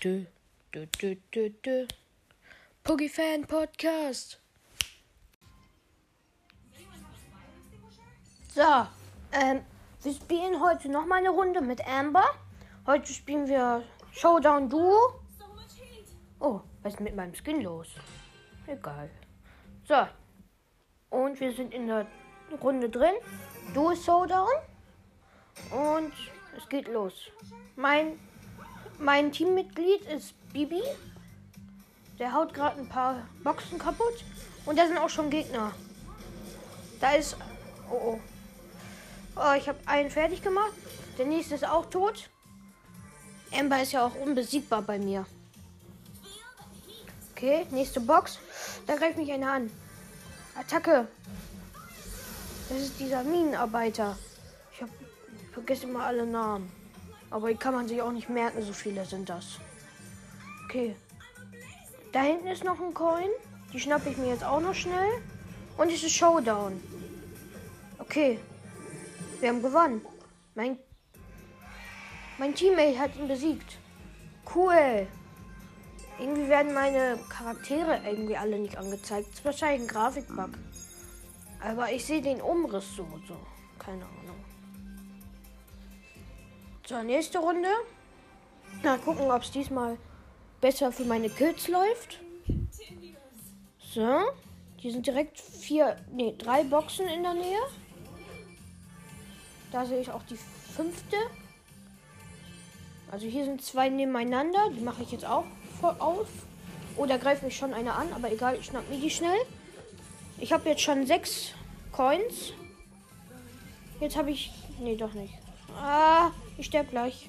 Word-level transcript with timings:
dü, 0.00 0.26
dü, 0.72 0.88
dü, 1.02 1.16
dü, 1.32 1.52
dü. 1.62 1.86
Puggy 2.84 3.08
Fan 3.08 3.42
Podcast. 3.42 4.38
So, 8.54 8.86
ähm, 9.32 9.64
wir 10.02 10.14
spielen 10.14 10.60
heute 10.60 10.88
noch 10.88 11.06
mal 11.06 11.16
eine 11.16 11.30
Runde 11.30 11.60
mit 11.60 11.86
Amber. 11.86 12.24
Heute 12.86 13.12
spielen 13.12 13.46
wir 13.46 13.84
Showdown 14.12 14.70
Duo. 14.70 15.20
Oh, 16.40 16.60
was 16.82 16.94
ist 16.94 17.00
mit 17.00 17.14
meinem 17.14 17.34
Skin 17.34 17.62
los? 17.62 17.88
Egal. 18.66 19.10
So, 19.84 20.06
und 21.10 21.38
wir 21.38 21.52
sind 21.52 21.74
in 21.74 21.86
der 21.88 22.06
Runde 22.62 22.88
drin. 22.88 23.14
Duo 23.74 23.94
Showdown. 23.94 24.48
Und 25.70 26.12
es 26.56 26.66
geht 26.70 26.88
los. 26.88 27.30
Mein, 27.76 28.18
mein 29.00 29.32
Teammitglied 29.32 30.02
ist 30.02 30.34
Bibi. 30.52 30.82
Der 32.18 32.34
haut 32.34 32.52
gerade 32.52 32.78
ein 32.78 32.88
paar 32.88 33.26
Boxen 33.42 33.78
kaputt. 33.78 34.24
Und 34.66 34.78
da 34.78 34.86
sind 34.86 34.98
auch 34.98 35.08
schon 35.08 35.30
Gegner. 35.30 35.72
Da 37.00 37.12
ist. 37.12 37.36
Oh 37.90 37.94
oh. 37.94 38.20
Oh, 39.36 39.54
ich 39.56 39.68
habe 39.68 39.78
einen 39.86 40.10
fertig 40.10 40.42
gemacht. 40.42 40.72
Der 41.18 41.26
nächste 41.26 41.54
ist 41.54 41.64
auch 41.64 41.86
tot. 41.86 42.28
Amber 43.52 43.82
ist 43.82 43.92
ja 43.92 44.06
auch 44.06 44.14
unbesiegbar 44.14 44.82
bei 44.82 44.98
mir. 44.98 45.24
Okay, 47.32 47.66
nächste 47.70 48.00
Box. 48.00 48.38
Da 48.86 48.96
greift 48.96 49.16
mich 49.16 49.32
einer 49.32 49.52
an. 49.52 49.70
Attacke. 50.54 51.08
Das 52.68 52.78
ist 52.78 53.00
dieser 53.00 53.24
Minenarbeiter. 53.24 54.16
Ich, 54.74 54.82
hab, 54.82 54.90
ich 55.42 55.48
vergesse 55.52 55.84
immer 55.84 56.04
alle 56.04 56.26
Namen. 56.26 56.70
Aber 57.30 57.48
die 57.48 57.56
kann 57.56 57.74
man 57.74 57.86
sich 57.86 58.02
auch 58.02 58.12
nicht 58.12 58.28
merken, 58.28 58.62
so 58.62 58.72
viele 58.72 59.04
sind 59.04 59.28
das. 59.28 59.58
Okay. 60.64 60.96
Da 62.12 62.22
hinten 62.22 62.48
ist 62.48 62.64
noch 62.64 62.80
ein 62.80 62.92
Coin. 62.92 63.30
Die 63.72 63.80
schnappe 63.80 64.10
ich 64.10 64.16
mir 64.16 64.28
jetzt 64.28 64.44
auch 64.44 64.60
noch 64.60 64.74
schnell. 64.74 65.22
Und 65.78 65.90
es 65.90 66.02
ist 66.02 66.14
Showdown. 66.14 66.80
Okay. 67.98 68.38
Wir 69.38 69.48
haben 69.48 69.62
gewonnen. 69.62 70.04
Mein, 70.54 70.78
mein 72.38 72.54
Teammate 72.54 72.98
hat 72.98 73.16
ihn 73.16 73.28
besiegt. 73.28 73.78
Cool. 74.54 75.06
Irgendwie 76.18 76.48
werden 76.48 76.74
meine 76.74 77.18
Charaktere 77.30 78.00
irgendwie 78.04 78.36
alle 78.36 78.58
nicht 78.58 78.76
angezeigt. 78.76 79.28
Das 79.28 79.38
ist 79.38 79.44
wahrscheinlich 79.44 79.82
ein 79.82 79.88
Grafikbug. 79.88 80.50
Aber 81.60 81.90
ich 81.92 82.04
sehe 82.04 82.20
den 82.20 82.42
Umriss 82.42 82.96
so, 82.96 83.06
so. 83.26 83.36
Keine 83.78 84.04
Ahnung. 84.04 84.19
So, 86.90 87.00
nächste 87.04 87.38
Runde. 87.38 87.68
Mal 88.82 88.98
gucken, 88.98 89.30
ob 89.30 89.42
es 89.42 89.52
diesmal 89.52 89.96
besser 90.60 90.90
für 90.90 91.04
meine 91.04 91.30
Kills 91.30 91.68
läuft. 91.68 92.18
So. 93.78 94.18
Hier 94.76 94.90
sind 94.90 95.06
direkt 95.06 95.38
vier, 95.38 95.94
nee, 96.10 96.34
drei 96.36 96.64
Boxen 96.64 97.06
in 97.06 97.22
der 97.22 97.34
Nähe. 97.34 97.60
Da 99.70 99.86
sehe 99.86 100.00
ich 100.00 100.10
auch 100.10 100.24
die 100.24 100.34
fünfte. 100.34 101.16
Also 103.12 103.28
hier 103.28 103.44
sind 103.44 103.62
zwei 103.62 103.88
nebeneinander. 103.88 104.70
Die 104.76 104.82
mache 104.82 105.04
ich 105.04 105.12
jetzt 105.12 105.24
auch 105.24 105.44
voll 105.80 105.94
auf. 106.00 106.26
Oh, 106.96 107.06
da 107.06 107.18
greift 107.18 107.44
mich 107.44 107.56
schon 107.56 107.72
einer 107.72 107.94
an, 107.94 108.12
aber 108.12 108.32
egal, 108.32 108.56
ich 108.56 108.66
schnapp 108.66 108.90
mir 108.90 108.98
die 108.98 109.10
schnell. 109.10 109.38
Ich 110.38 110.52
habe 110.52 110.68
jetzt 110.68 110.82
schon 110.82 111.06
sechs 111.06 111.52
Coins. 111.92 112.52
Jetzt 114.00 114.16
habe 114.16 114.32
ich. 114.32 114.50
Nee, 114.80 114.96
doch 114.96 115.12
nicht. 115.12 115.34
Ah, 115.76 116.32
ich 116.60 116.66
sterbe 116.66 116.90
gleich. 116.90 117.28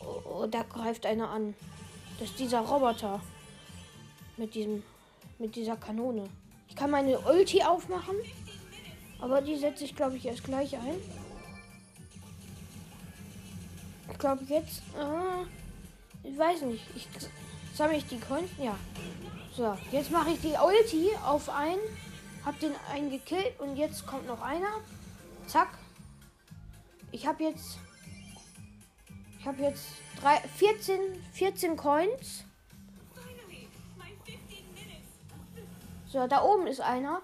Oh, 0.00 0.46
da 0.46 0.62
greift 0.62 1.06
einer 1.06 1.28
an. 1.28 1.54
Das 2.18 2.30
ist 2.30 2.38
dieser 2.38 2.60
Roboter. 2.60 3.20
Mit 4.36 4.54
diesem. 4.54 4.82
Mit 5.38 5.54
dieser 5.54 5.76
Kanone. 5.76 6.28
Ich 6.68 6.76
kann 6.76 6.90
meine 6.90 7.18
Ulti 7.20 7.62
aufmachen. 7.62 8.16
Aber 9.20 9.40
die 9.40 9.56
setze 9.56 9.84
ich, 9.84 9.94
glaube 9.94 10.16
ich, 10.16 10.26
erst 10.26 10.44
gleich 10.44 10.74
ein. 10.74 10.96
Ich 14.10 14.18
glaube 14.18 14.44
jetzt. 14.48 14.82
Ah, 14.98 15.44
ich 16.22 16.36
weiß 16.38 16.62
nicht. 16.62 16.84
Ich 16.96 17.06
sammle 17.74 17.98
ich 17.98 18.06
die 18.06 18.18
Coins. 18.18 18.50
Ja. 18.58 18.76
So, 19.56 19.76
jetzt 19.92 20.10
mache 20.10 20.30
ich 20.30 20.40
die 20.40 20.54
Ulti 20.54 21.10
auf 21.24 21.48
einen. 21.48 21.80
Hab 22.44 22.58
den 22.60 22.72
einen 22.92 23.10
gekillt 23.10 23.58
und 23.60 23.76
jetzt 23.76 24.06
kommt 24.06 24.26
noch 24.26 24.40
einer. 24.40 24.80
Zack. 25.46 25.78
Ich 27.12 27.26
habe 27.26 27.44
jetzt. 27.44 27.78
Ich 29.44 29.48
habe 29.48 29.60
jetzt 29.60 29.84
drei, 30.22 30.38
14, 30.56 30.98
14 31.32 31.76
Coins. 31.76 32.44
So, 36.06 36.26
da 36.26 36.42
oben 36.42 36.66
ist 36.66 36.80
einer. 36.80 37.20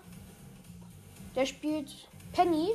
Der 1.34 1.46
spielt 1.46 1.90
Penny. 2.34 2.72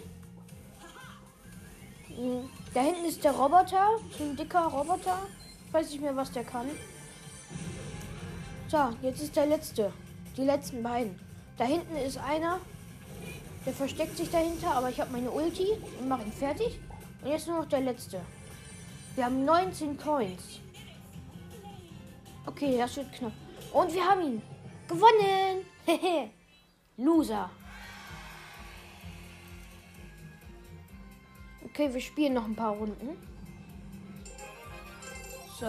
Hm, 2.08 2.50
da 2.74 2.82
hinten 2.82 3.06
ist 3.06 3.24
der 3.24 3.34
Roboter. 3.34 4.00
So 4.18 4.24
ein 4.24 4.36
dicker 4.36 4.66
Roboter. 4.66 5.28
Ich 5.68 5.74
weiß 5.76 5.92
nicht 5.92 6.02
mehr, 6.02 6.16
was 6.16 6.32
der 6.32 6.44
kann. 6.44 6.66
So, 8.68 8.90
jetzt 9.04 9.22
ist 9.22 9.36
der 9.36 9.46
letzte. 9.46 9.94
Die 10.36 10.44
letzten 10.44 10.82
beiden. 10.82 11.20
Da 11.60 11.66
hinten 11.66 11.96
ist 11.98 12.18
einer. 12.18 12.60
Der 13.64 13.74
versteckt 13.74 14.18
sich 14.18 14.32
dahinter, 14.32 14.72
aber 14.72 14.90
ich 14.90 15.00
habe 15.00 15.12
meine 15.12 15.30
Ulti 15.30 15.68
und 16.00 16.08
mache 16.08 16.24
ihn 16.24 16.34
fertig. 16.34 16.80
Und 17.22 17.30
jetzt 17.30 17.48
nur 17.48 17.60
noch 17.60 17.70
der 17.70 17.82
letzte. 17.82 18.22
Wir 19.16 19.26
haben 19.26 19.46
19 19.46 19.98
Coins. 19.98 20.59
Okay, 22.46 22.78
das 22.78 22.98
wird 22.98 23.12
knapp. 23.14 23.31
Und 23.72 23.94
wir 23.94 24.06
haben 24.06 24.22
ihn. 24.22 24.42
Gewonnen. 24.88 25.66
Loser. 26.98 27.50
Okay, 31.64 31.94
wir 31.94 32.02
spielen 32.02 32.34
noch 32.34 32.46
ein 32.46 32.56
paar 32.56 32.74
Runden. 32.74 33.18
So. 35.59 35.66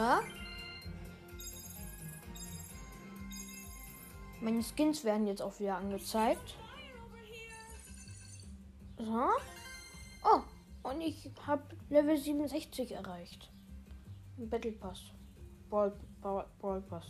Meine 4.40 4.62
Skins 4.62 5.02
werden 5.04 5.26
jetzt 5.26 5.40
auch 5.40 5.58
wieder 5.58 5.76
angezeigt. 5.76 6.56
So. 8.98 9.28
Und 10.96 11.02
ich 11.02 11.30
habe 11.46 11.62
Level 11.90 12.16
67 12.16 12.92
erreicht. 12.92 13.50
Battle 14.38 14.72
Pass. 14.72 15.02
Ball, 15.68 15.92
Ball, 16.22 16.46
Ball 16.58 16.80
Pass. 16.80 17.04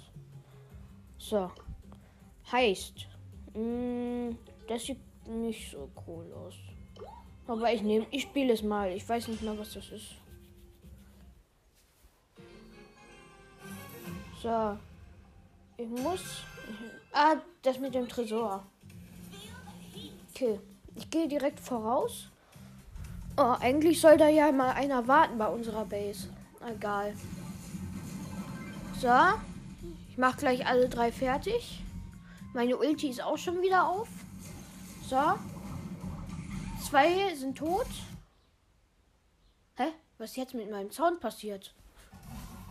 So. 1.18 1.52
Heißt. 2.50 3.06
Mh, 3.54 3.60
mm, 3.60 4.38
das 4.66 4.86
sieht 4.86 4.98
nicht 5.28 5.70
so 5.70 5.88
cool 6.04 6.32
aus. 6.32 6.54
Aber 7.46 7.72
ich 7.72 7.82
nehme, 7.82 8.08
ich 8.10 8.22
spiele 8.22 8.54
es 8.54 8.62
mal. 8.64 8.90
Ich 8.90 9.08
weiß 9.08 9.28
nicht 9.28 9.42
mehr, 9.42 9.56
was 9.56 9.74
das 9.74 9.88
ist. 9.90 10.16
So. 14.42 14.76
Ich 15.76 15.88
muss. 15.88 16.42
Ah, 17.12 17.36
das 17.62 17.78
mit 17.78 17.94
dem 17.94 18.08
Tresor. 18.08 18.66
Okay. 20.30 20.58
Ich 20.96 21.08
gehe 21.08 21.28
direkt 21.28 21.60
voraus. 21.60 22.32
Oh, 23.38 23.54
eigentlich 23.60 24.00
soll 24.00 24.16
da 24.16 24.28
ja 24.28 24.50
mal 24.50 24.70
einer 24.70 25.06
warten 25.08 25.36
bei 25.36 25.46
unserer 25.46 25.84
Base. 25.84 26.28
Egal. 26.66 27.14
So. 28.98 29.12
Ich 30.08 30.16
mache 30.16 30.38
gleich 30.38 30.66
alle 30.66 30.88
drei 30.88 31.12
fertig. 31.12 31.82
Meine 32.54 32.78
Ulti 32.78 33.10
ist 33.10 33.22
auch 33.22 33.36
schon 33.36 33.60
wieder 33.60 33.86
auf. 33.86 34.08
So. 35.06 35.34
Zwei 36.88 37.34
sind 37.34 37.58
tot. 37.58 37.86
Hä? 39.76 39.88
Was 40.16 40.30
ist 40.30 40.36
jetzt 40.36 40.54
mit 40.54 40.70
meinem 40.70 40.90
Sound 40.90 41.20
passiert? 41.20 41.74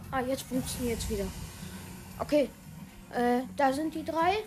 Ah, 0.10 0.22
jetzt 0.22 0.44
funktioniert 0.44 0.98
es 0.98 1.10
wieder. 1.12 1.28
Okay. 2.18 2.50
Äh, 3.12 3.42
da 3.56 3.72
sind 3.72 3.94
die 3.94 4.04
drei. 4.04 4.38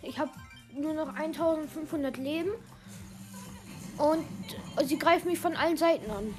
Ich 0.00 0.18
habe 0.18 0.30
nur 0.72 0.94
noch 0.94 1.14
1500 1.14 2.16
Leben. 2.16 2.52
Und 3.98 4.26
sie 4.84 4.98
greifen 4.98 5.28
mich 5.28 5.38
von 5.38 5.56
allen 5.56 5.76
Seiten 5.76 6.10
an. 6.10 6.34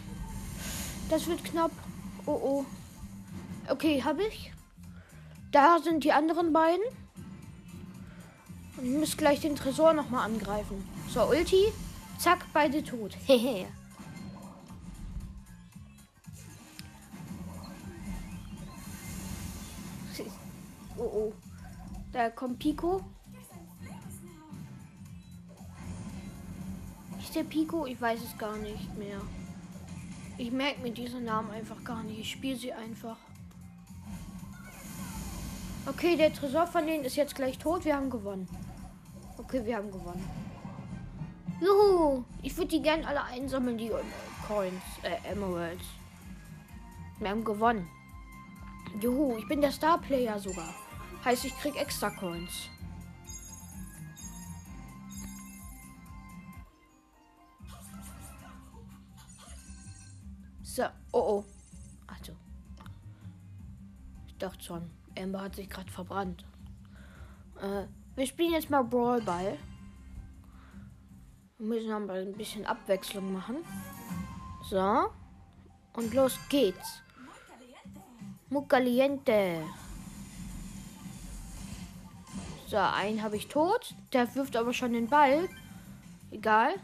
Das 1.09 1.27
wird 1.27 1.44
knapp. 1.44 1.71
Oh 2.25 2.31
oh. 2.31 2.65
Okay, 3.69 4.04
habe 4.04 4.24
ich. 4.24 4.51
Da 5.51 5.80
sind 5.80 6.04
die 6.04 6.12
anderen 6.12 6.54
beiden. 6.54 6.83
Und 8.77 8.86
ich 8.86 8.98
muss 8.98 9.18
gleich 9.18 9.39
den 9.39 9.56
Tresor 9.56 9.94
nochmal 9.94 10.25
angreifen. 10.25 10.88
So, 11.09 11.27
Ulti. 11.27 11.71
Zack, 12.19 12.45
beide 12.54 12.83
tot. 12.83 13.15
Hehe. 13.25 13.68
oh 20.98 21.03
oh. 21.03 21.33
Da 22.12 22.30
kommt 22.30 22.60
Pico. 22.60 23.03
Der 27.38 27.44
Pico? 27.44 27.86
Ich 27.86 28.01
weiß 28.01 28.19
es 28.24 28.38
gar 28.38 28.57
nicht 28.57 28.98
mehr. 28.98 29.22
Ich 30.39 30.51
merke 30.51 30.81
mir 30.81 30.92
diesen 30.92 31.24
Namen 31.24 31.51
einfach 31.51 31.84
gar 31.84 32.01
nicht. 32.04 32.19
Ich 32.19 32.31
spiele 32.31 32.57
sie 32.57 32.74
einfach. 32.74 33.18
Okay, 35.86 36.16
der 36.16 36.34
Tresor 36.34 36.66
von 36.66 36.86
denen 36.86 37.06
ist 37.06 37.16
jetzt 37.16 37.36
gleich 37.36 37.60
tot. 37.60 37.86
Wir 37.86 37.95
haben 37.95 38.10
gewonnen. 38.10 38.48
Okay, 39.38 39.63
wir 39.63 39.78
haben 39.78 39.92
gewonnen. 39.92 40.28
Juhu! 41.62 42.24
Ich 42.42 42.57
würde 42.57 42.69
die 42.69 42.81
gerne 42.81 43.07
alle 43.07 43.24
einsammeln, 43.24 43.78
die 43.78 43.92
Coins, 44.48 44.84
äh, 45.04 45.31
Emeralds. 45.31 45.86
Wir 47.19 47.30
haben 47.30 47.44
gewonnen. 47.44 47.88
Juhu, 49.00 49.38
ich 49.38 49.48
bin 49.48 49.62
der 49.62 49.72
Star-Player 49.72 50.39
sogar. 50.39 50.74
Heißt, 51.24 51.45
ich 51.45 51.56
krieg 51.57 51.80
extra 51.80 52.10
Coins. 52.10 52.69
So, 60.77 60.83
oh 61.12 61.19
oh. 61.19 61.45
Also. 62.06 62.33
Ich 64.27 64.38
dachte 64.38 64.63
schon, 64.63 64.91
Amber 65.18 65.41
hat 65.41 65.56
sich 65.56 65.68
gerade 65.68 65.91
verbrannt. 65.91 66.45
Äh, 67.59 67.88
wir 68.15 68.27
spielen 68.27 68.51
jetzt 68.51 68.69
mal 68.69 68.83
Brawl 68.83 69.19
Ball. 69.21 69.57
Wir 71.57 71.65
müssen 71.65 71.91
aber 71.91 72.13
ein 72.13 72.33
bisschen 72.33 72.63
Abwechslung 72.68 73.33
machen. 73.33 73.56
So. 74.69 75.09
Und 75.94 76.13
los 76.13 76.38
geht's. 76.47 77.01
Mucaliente. 78.50 79.63
So, 82.68 82.77
einen 82.77 83.24
habe 83.24 83.38
ich 83.38 83.47
tot. 83.47 83.95
Der 84.13 84.35
wirft 84.35 84.56
aber 84.56 84.75
schon 84.75 84.94
den 84.94 85.07
Ball. 85.07 85.50
Egal. 86.29 86.75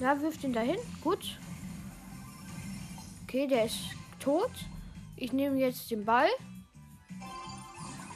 Ja, 0.00 0.18
wirft 0.18 0.42
ihn 0.44 0.54
dahin. 0.54 0.78
Gut. 1.02 1.38
Okay, 3.28 3.46
der 3.46 3.66
ist 3.66 3.76
tot. 4.20 4.50
Ich 5.14 5.34
nehme 5.34 5.58
jetzt 5.58 5.90
den 5.90 6.06
Ball. 6.06 6.30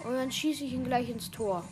Und 0.05 0.15
dann 0.15 0.33
schieße 0.33 0.65
ich 0.65 0.73
ihn 0.73 0.85
gleich 0.85 1.11
ins 1.11 1.31
Tor. 1.31 1.69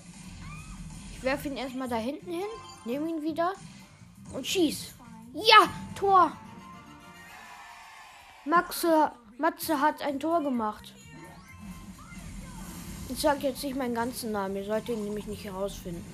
Ich 1.17 1.23
werfe 1.23 1.49
ihn 1.49 1.57
erstmal 1.57 1.89
da 1.89 1.97
hinten 1.97 2.33
hin. 2.33 2.51
Nehme 2.85 3.09
ihn 3.09 3.23
wieder. 3.23 3.55
Und 4.35 4.47
schieß. 4.47 4.95
Ja, 5.33 5.71
Tor. 5.95 6.33
Maxe, 8.45 9.11
Matze 9.39 9.81
hat 9.81 10.03
ein 10.03 10.21
Tor 10.21 10.43
gemacht. 10.43 10.93
Ich 13.09 13.21
sage 13.21 13.47
jetzt 13.47 13.65
nicht 13.65 13.75
meinen 13.75 13.95
ganzen 13.95 14.33
Namen. 14.33 14.57
Ihr 14.57 14.67
sollt 14.67 14.87
ihn 14.91 15.03
nämlich 15.03 15.27
nicht 15.27 15.45
herausfinden. 15.45 16.05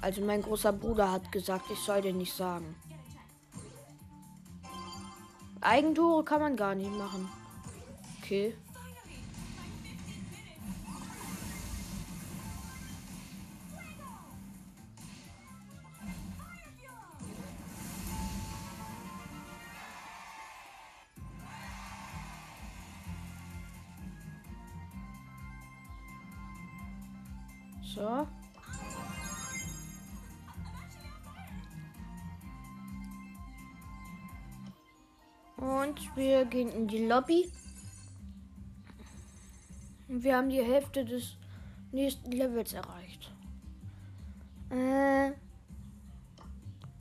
Also 0.00 0.22
mein 0.22 0.40
großer 0.40 0.72
Bruder 0.72 1.12
hat 1.12 1.30
gesagt, 1.30 1.70
ich 1.70 1.80
soll 1.80 2.00
den 2.00 2.16
nicht 2.16 2.34
sagen. 2.34 2.74
Eigentore 5.60 6.24
kann 6.24 6.40
man 6.40 6.56
gar 6.56 6.74
nicht 6.74 6.90
machen. 6.92 7.28
Okay. 8.22 8.54
Und 35.60 36.16
wir 36.16 36.46
gehen 36.46 36.70
in 36.70 36.88
die 36.88 37.06
Lobby. 37.06 37.52
Und 40.08 40.24
wir 40.24 40.36
haben 40.36 40.48
die 40.48 40.62
Hälfte 40.62 41.04
des 41.04 41.36
nächsten 41.92 42.32
Levels 42.32 42.72
erreicht. 42.72 43.32
Äh, 44.70 45.32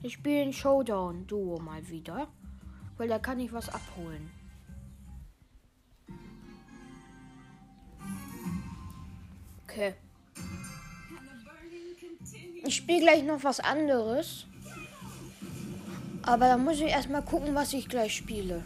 ich 0.04 0.14
spiele 0.14 0.42
ein 0.42 0.54
Showdown 0.54 1.26
Duo 1.26 1.60
mal 1.60 1.88
wieder. 1.88 2.28
Weil 2.98 3.08
da 3.08 3.18
kann 3.18 3.40
ich 3.40 3.54
was 3.54 3.70
abholen. 3.70 4.30
Okay. 9.64 9.94
Ich 12.66 12.76
spiele 12.76 13.00
gleich 13.00 13.24
noch 13.24 13.42
was 13.46 13.62
anderes. 13.62 14.46
Aber 16.30 16.48
da 16.48 16.58
muss 16.58 16.76
ich 16.76 16.84
erstmal 16.84 17.24
gucken, 17.24 17.56
was 17.56 17.74
ich 17.74 17.90
gleich 17.90 18.16
spiele. 18.16 18.64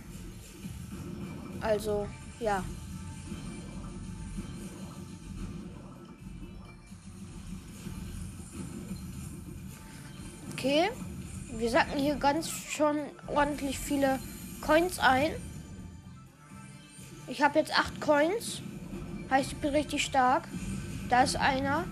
Also, 1.61 2.09
ja. 2.41 2.61
Okay. 10.51 10.89
Wir 11.53 11.69
sacken 11.69 11.97
hier 11.97 12.15
ganz 12.15 12.49
schon 12.49 12.97
ordentlich 13.27 13.79
viele 13.79 14.19
Coins 14.59 14.99
ein. 14.99 15.31
Ich 17.29 17.41
habe 17.41 17.59
jetzt 17.59 17.79
acht 17.79 18.01
Coins. 18.01 18.61
Heißt, 19.29 19.53
ich 19.53 19.57
bin 19.59 19.69
richtig 19.69 20.03
stark. 20.03 20.49
Da 21.09 21.23
ist 21.23 21.37
einer. 21.37 21.85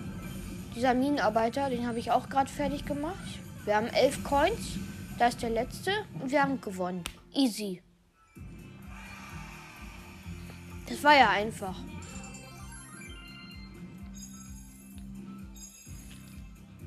Dieser 0.76 0.92
Minenarbeiter, 0.92 1.70
den 1.70 1.86
habe 1.86 1.98
ich 1.98 2.10
auch 2.10 2.28
gerade 2.28 2.50
fertig 2.50 2.84
gemacht. 2.84 3.40
Wir 3.64 3.76
haben 3.76 3.86
elf 3.86 4.22
Coins. 4.22 4.78
Da 5.22 5.28
ist 5.28 5.40
der 5.40 5.50
letzte 5.50 5.92
und 6.20 6.32
wir 6.32 6.42
haben 6.42 6.60
gewonnen. 6.60 7.04
Easy. 7.32 7.80
Das 10.88 11.04
war 11.04 11.16
ja 11.16 11.30
einfach. 11.30 11.78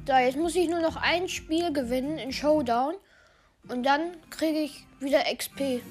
So, 0.05 0.13
jetzt 0.15 0.35
muss 0.35 0.53
ich 0.57 0.67
nur 0.67 0.81
noch 0.81 0.97
ein 0.97 1.29
Spiel 1.29 1.71
gewinnen 1.71 2.17
in 2.17 2.33
Showdown. 2.33 2.95
Und 3.69 3.83
dann 3.83 4.17
kriege 4.29 4.59
ich 4.59 4.85
wieder 4.99 5.23
XP. 5.33 5.81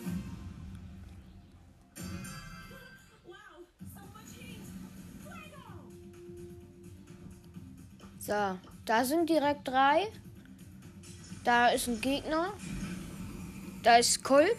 So, 8.18 8.58
da 8.84 9.04
sind 9.06 9.30
direkt 9.30 9.66
drei. 9.66 10.08
Da 11.44 11.68
ist 11.68 11.88
ein 11.88 12.00
Gegner. 12.00 12.54
Da 13.82 13.96
ist 13.98 14.24
Colt. 14.24 14.56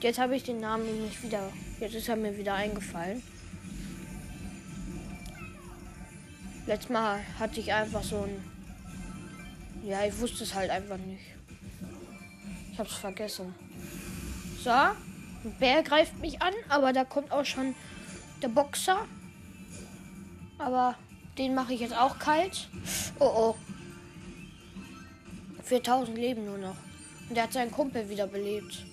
Jetzt 0.00 0.18
habe 0.18 0.34
ich 0.34 0.42
den 0.42 0.60
Namen 0.60 1.04
nicht 1.04 1.22
wieder. 1.22 1.52
Jetzt 1.78 1.94
ist 1.94 2.08
er 2.08 2.16
mir 2.16 2.36
wieder 2.38 2.54
eingefallen. 2.54 3.22
Letztes 6.66 6.90
Mal 6.90 7.20
hatte 7.38 7.60
ich 7.60 7.72
einfach 7.72 8.02
so 8.02 8.22
ein. 8.22 8.42
Ja, 9.84 10.04
ich 10.06 10.18
wusste 10.18 10.42
es 10.44 10.54
halt 10.54 10.70
einfach 10.70 10.96
nicht. 10.96 11.22
Ich 12.72 12.78
habe 12.78 12.88
es 12.88 12.94
vergessen. 12.96 13.54
So, 14.64 14.70
ein 14.70 14.96
Bär 15.60 15.82
greift 15.82 16.18
mich 16.18 16.40
an, 16.40 16.54
aber 16.68 16.92
da 16.92 17.04
kommt 17.04 17.30
auch 17.30 17.44
schon 17.44 17.74
der 18.42 18.48
Boxer. 18.48 19.06
Aber 20.58 20.96
den 21.36 21.54
mache 21.54 21.74
ich 21.74 21.80
jetzt 21.80 21.96
auch 21.96 22.18
kalt. 22.18 22.68
Oh 23.18 23.54
oh. 23.54 23.65
4000 25.66 26.16
Leben 26.16 26.44
nur 26.44 26.58
noch. 26.58 26.76
Und 27.28 27.36
der 27.36 27.44
hat 27.44 27.52
seinen 27.52 27.72
Kumpel 27.72 28.08
wiederbelebt. 28.08 28.84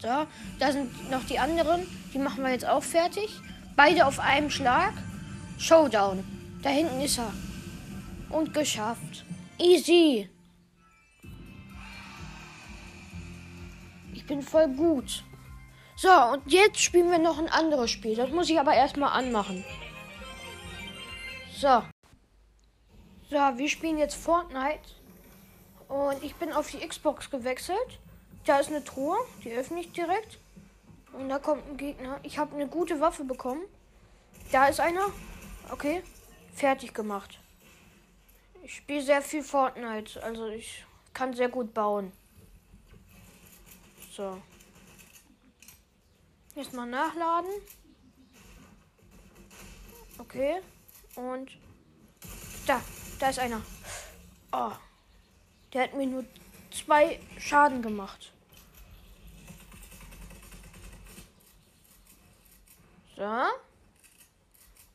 So, 0.00 0.26
da 0.58 0.72
sind 0.72 1.10
noch 1.10 1.24
die 1.24 1.38
anderen. 1.38 1.86
Die 2.14 2.18
machen 2.18 2.42
wir 2.42 2.50
jetzt 2.50 2.66
auch 2.66 2.82
fertig. 2.82 3.28
Beide 3.76 4.06
auf 4.06 4.18
einem 4.18 4.48
Schlag. 4.48 4.94
Showdown. 5.58 6.24
Da 6.62 6.70
hinten 6.70 7.00
ist 7.02 7.18
er. 7.18 7.32
Und 8.30 8.54
geschafft. 8.54 9.24
Easy. 9.58 10.30
Ich 14.14 14.26
bin 14.26 14.40
voll 14.40 14.68
gut. 14.68 15.22
So, 15.96 16.08
und 16.32 16.50
jetzt 16.50 16.80
spielen 16.80 17.10
wir 17.10 17.18
noch 17.18 17.38
ein 17.38 17.48
anderes 17.48 17.90
Spiel. 17.90 18.16
Das 18.16 18.30
muss 18.30 18.48
ich 18.48 18.58
aber 18.58 18.72
erstmal 18.72 19.12
anmachen. 19.12 19.62
So. 21.58 21.82
So, 23.30 23.36
wir 23.36 23.68
spielen 23.68 23.96
jetzt 23.96 24.16
Fortnite. 24.16 24.80
Und 25.86 26.20
ich 26.24 26.34
bin 26.34 26.52
auf 26.52 26.68
die 26.68 26.78
Xbox 26.86 27.30
gewechselt. 27.30 28.00
Da 28.44 28.58
ist 28.58 28.70
eine 28.70 28.82
Truhe, 28.82 29.16
die 29.44 29.52
öffne 29.52 29.80
ich 29.80 29.92
direkt. 29.92 30.40
Und 31.12 31.28
da 31.28 31.38
kommt 31.38 31.64
ein 31.68 31.76
Gegner. 31.76 32.18
Ich 32.24 32.38
habe 32.38 32.56
eine 32.56 32.66
gute 32.66 32.98
Waffe 33.00 33.22
bekommen. 33.22 33.62
Da 34.50 34.66
ist 34.66 34.80
einer. 34.80 35.12
Okay. 35.70 36.02
Fertig 36.54 36.92
gemacht. 36.92 37.38
Ich 38.64 38.76
spiele 38.76 39.02
sehr 39.02 39.22
viel 39.22 39.44
Fortnite. 39.44 40.20
Also 40.24 40.48
ich 40.48 40.84
kann 41.14 41.32
sehr 41.32 41.48
gut 41.48 41.72
bauen. 41.72 42.10
So. 44.10 44.42
Jetzt 46.56 46.72
mal 46.72 46.86
nachladen. 46.86 47.50
Okay. 50.18 50.60
Und 51.14 51.56
da, 52.66 52.82
da 53.20 53.28
ist 53.28 53.38
einer. 53.38 53.62
Oh. 54.52 54.72
Der 55.72 55.84
hat 55.84 55.94
mir 55.94 56.06
nur 56.06 56.24
zwei 56.72 57.20
Schaden 57.38 57.82
gemacht. 57.82 58.32
So. 63.16 63.44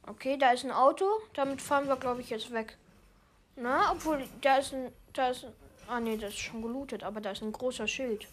Okay, 0.07 0.37
da 0.37 0.51
ist 0.51 0.65
ein 0.65 0.71
Auto. 0.71 1.05
Damit 1.33 1.61
fahren 1.61 1.87
wir, 1.87 1.95
glaube 1.95 2.21
ich, 2.21 2.29
jetzt 2.29 2.51
weg. 2.51 2.77
Na, 3.55 3.91
obwohl, 3.91 4.27
da 4.41 4.57
ist 4.57 4.73
ein. 4.73 4.91
Da 5.13 5.29
ist 5.29 5.45
ein. 5.45 5.53
Ah, 5.87 5.99
nee, 5.99 6.17
das 6.17 6.33
ist 6.33 6.39
schon 6.39 6.63
gelootet, 6.63 7.03
aber 7.03 7.21
da 7.21 7.31
ist 7.31 7.43
ein 7.43 7.51
großer 7.51 7.87
Schild. 7.87 8.27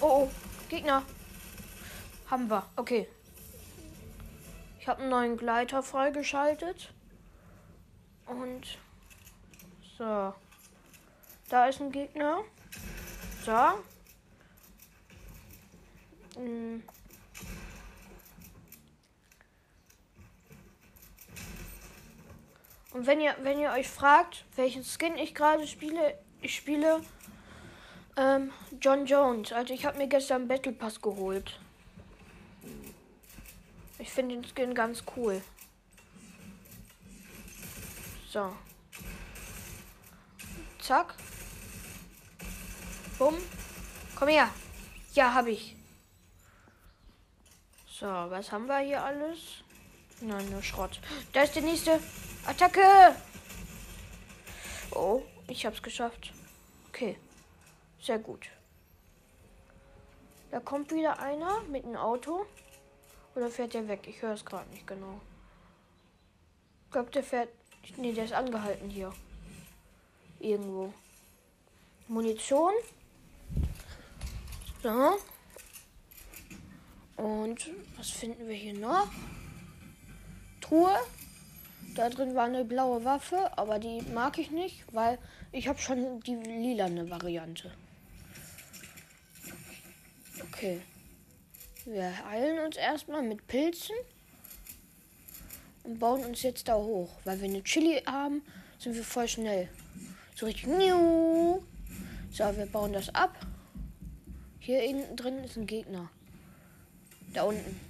Oh, 0.00 0.06
oh, 0.06 0.30
Gegner. 0.68 1.02
Haben 2.30 2.48
wir. 2.48 2.64
Okay. 2.76 3.08
Ich 4.78 4.86
habe 4.86 5.02
einen 5.02 5.10
neuen 5.10 5.36
Gleiter 5.36 5.82
freigeschaltet. 5.82 6.92
Und. 8.28 8.78
So. 9.96 10.34
Da 11.48 11.66
ist 11.66 11.80
ein 11.80 11.90
Gegner. 11.90 12.44
So. 13.44 13.52
Hm. 16.36 16.82
Und 22.92 23.06
wenn 23.06 23.20
ihr, 23.20 23.36
wenn 23.42 23.58
ihr 23.58 23.70
euch 23.70 23.88
fragt, 23.88 24.44
welchen 24.56 24.82
Skin 24.82 25.16
ich 25.16 25.34
gerade 25.34 25.66
spiele, 25.66 26.18
ich 26.40 26.56
spiele 26.56 27.00
ähm, 28.16 28.50
John 28.80 29.06
Jones. 29.06 29.52
Also 29.52 29.72
ich 29.72 29.86
habe 29.86 29.98
mir 29.98 30.08
gestern 30.08 30.48
Battle 30.48 30.72
Pass 30.72 31.00
geholt. 31.00 31.60
Ich 33.98 34.10
finde 34.10 34.36
den 34.36 34.44
Skin 34.44 34.74
ganz 34.74 35.04
cool. 35.16 35.40
So. 38.30 38.52
Zack. 40.80 41.14
Bumm. 43.18 43.36
Komm 44.16 44.28
her. 44.28 44.50
Ja, 45.14 45.32
habe 45.32 45.50
ich. 45.50 45.74
So, 47.86 48.06
was 48.06 48.52
haben 48.52 48.66
wir 48.66 48.80
hier 48.80 49.02
alles? 49.02 49.64
Nein, 50.20 50.50
nur 50.50 50.62
Schrott. 50.62 51.00
Da 51.32 51.42
ist 51.42 51.54
der 51.54 51.62
nächste. 51.62 52.00
Attacke! 52.46 53.16
Oh, 54.90 55.22
ich 55.48 55.64
hab's 55.64 55.82
geschafft. 55.82 56.32
Okay. 56.88 57.18
Sehr 58.00 58.18
gut. 58.18 58.48
Da 60.50 60.60
kommt 60.60 60.92
wieder 60.92 61.18
einer 61.18 61.62
mit 61.62 61.84
einem 61.84 61.96
Auto. 61.96 62.46
Oder 63.34 63.48
fährt 63.48 63.74
der 63.74 63.88
weg? 63.88 64.06
Ich 64.06 64.20
höre 64.20 64.34
es 64.34 64.44
gerade 64.44 64.68
nicht 64.70 64.86
genau. 64.86 65.20
Ich 66.84 66.90
glaube, 66.92 67.10
der 67.10 67.22
fährt. 67.22 67.48
Nee, 67.96 68.12
der 68.12 68.24
ist 68.24 68.32
angehalten 68.32 68.90
hier. 68.90 69.12
Irgendwo. 70.40 70.92
Munition. 72.06 72.72
So. 74.82 75.18
Und 77.16 77.70
was 77.96 78.10
finden 78.10 78.46
wir 78.46 78.54
hier 78.54 78.74
noch? 78.74 79.08
Truhe. 80.60 80.96
Da 81.94 82.08
drin 82.10 82.36
war 82.36 82.44
eine 82.44 82.64
blaue 82.64 83.04
Waffe, 83.04 83.58
aber 83.58 83.80
die 83.80 84.02
mag 84.14 84.38
ich 84.38 84.52
nicht, 84.52 84.84
weil 84.92 85.18
ich 85.50 85.66
habe 85.66 85.80
schon 85.80 86.20
die 86.20 86.36
lilane 86.36 87.10
Variante. 87.10 87.72
Okay. 90.44 90.80
Wir 91.84 92.24
heilen 92.28 92.64
uns 92.64 92.76
erstmal 92.76 93.22
mit 93.22 93.46
Pilzen 93.48 93.96
und 95.88 95.98
bauen 95.98 96.22
uns 96.24 96.42
jetzt 96.42 96.68
da 96.68 96.74
hoch. 96.74 97.18
Weil 97.24 97.40
wir 97.40 97.48
eine 97.48 97.62
Chili 97.64 98.02
haben, 98.06 98.42
sind 98.78 98.94
wir 98.94 99.02
voll 99.02 99.26
schnell. 99.26 99.70
So 100.34 100.44
richtig. 100.44 100.68
So, 102.30 102.56
wir 102.56 102.66
bauen 102.66 102.92
das 102.92 103.08
ab. 103.14 103.34
Hier 104.58 104.82
innen 104.82 105.16
drin 105.16 105.38
ist 105.38 105.56
ein 105.56 105.66
Gegner. 105.66 106.10
Da 107.32 107.44
unten. 107.44 107.80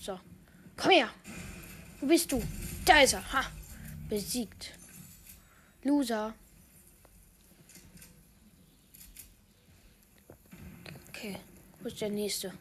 So. 0.00 0.18
Komm 0.76 0.90
her. 0.90 1.10
Wo 2.00 2.06
bist 2.06 2.32
du? 2.32 2.42
Da 2.86 3.02
ist 3.02 3.12
er. 3.12 3.32
Ha. 3.32 3.44
Besiegt. 4.08 4.72
Loser. 5.82 6.32
Okay. 11.08 11.36
Wo 11.80 11.88
ist 11.88 12.00
der 12.00 12.08
nächste? 12.08 12.54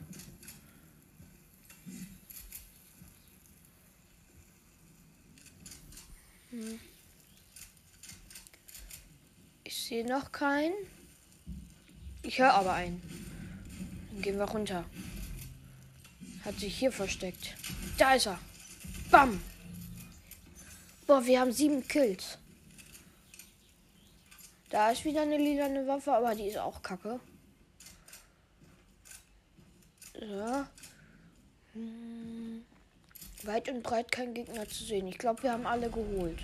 Ich 9.64 9.84
sehe 9.86 10.08
noch 10.08 10.32
keinen. 10.32 10.74
Ich 12.24 12.40
höre 12.40 12.54
aber 12.54 12.74
einen. 12.74 13.02
Dann 14.12 14.22
gehen 14.22 14.38
wir 14.38 14.46
runter. 14.46 14.86
Hat 16.44 16.60
sich 16.60 16.78
hier 16.78 16.92
versteckt. 16.92 17.56
Da 17.98 18.16
ist 18.16 18.28
er. 18.28 18.40
Bam. 19.12 19.42
Boah, 21.06 21.26
wir 21.26 21.40
haben 21.40 21.52
sieben 21.52 21.88
Kills. 21.88 22.38
Da 24.70 24.92
ist 24.92 25.06
wieder 25.06 25.22
eine 25.22 25.38
lilane 25.38 25.88
Waffe, 25.88 26.14
aber 26.14 26.36
die 26.36 26.48
ist 26.48 26.58
auch 26.58 26.82
kacke. 26.82 27.20
So. 30.14 30.66
Hm. 31.74 32.66
Weit 33.44 33.70
und 33.70 33.84
breit 33.84 34.12
kein 34.12 34.34
Gegner 34.34 34.68
zu 34.68 34.84
sehen. 34.84 35.08
Ich 35.08 35.18
glaube, 35.18 35.44
wir 35.44 35.52
haben 35.52 35.68
alle 35.68 35.90
geholt. 35.90 36.40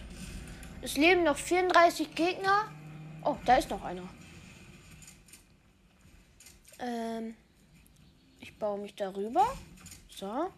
Es 0.81 0.95
leben 0.95 1.23
noch 1.23 1.37
34 1.37 2.13
Gegner. 2.13 2.71
Oh, 3.23 3.37
da 3.45 3.55
ist 3.55 3.69
noch 3.69 3.83
einer. 3.83 4.07
Ähm, 6.79 7.35
ich 8.39 8.55
baue 8.57 8.79
mich 8.79 8.93
darüber. 8.95 9.45
So. 10.09 10.51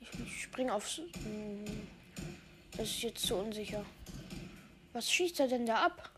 Ich, 0.00 0.42
springe 0.42 0.74
aufs. 0.74 1.02
Hm, 1.22 1.86
das 2.72 2.88
ist 2.88 3.02
jetzt 3.02 3.26
zu 3.26 3.36
unsicher. 3.36 3.84
Was 4.92 5.12
schießt 5.12 5.40
er 5.40 5.48
denn 5.48 5.66
da 5.66 5.84
ab? 5.84 6.10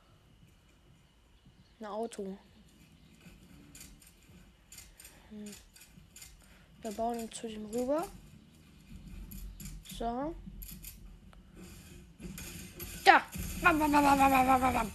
Ein 1.81 1.87
Auto. 1.87 2.39
Hm. 5.31 5.51
Wir 6.81 6.93
bauen 6.93 7.31
zu 7.33 7.49
dem 7.49 7.67
rüber. 7.67 8.07
So. 10.03 10.35
Da! 13.05 13.23
Bam, 13.63 13.79
bam, 13.79 13.93
bam, 13.93 14.03
bam, 14.03 14.19
bam, 14.19 14.61
bam, 14.61 14.75
bam. 14.75 14.91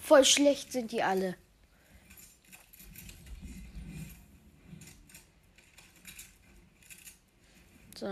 Voll 0.00 0.24
schlecht 0.24 0.72
sind 0.72 0.90
die 0.90 1.00
alle. 1.00 1.36
So. 7.94 8.06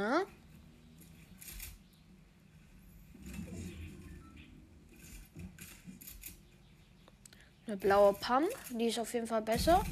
Eine 7.66 7.76
blaue 7.76 8.12
Pump, 8.12 8.46
die 8.70 8.86
ist 8.86 9.00
auf 9.00 9.12
jeden 9.14 9.26
Fall 9.26 9.42
besser. 9.42 9.82